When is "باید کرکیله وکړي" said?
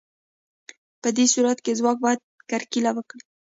2.03-3.23